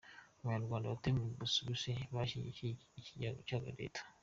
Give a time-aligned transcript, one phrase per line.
[0.41, 4.01] Abanyarwanda batuye mu Busuwisi bashyigikiye Ikigega cya leta